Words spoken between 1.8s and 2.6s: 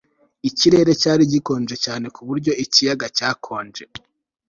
cyane ku buryo